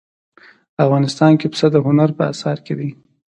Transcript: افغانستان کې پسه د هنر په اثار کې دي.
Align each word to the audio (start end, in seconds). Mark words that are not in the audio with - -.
افغانستان 0.83 1.31
کې 1.39 1.47
پسه 1.51 1.67
د 1.71 1.75
هنر 1.85 2.09
په 2.17 2.23
اثار 2.31 2.57
کې 2.65 2.73
دي. 2.79 2.89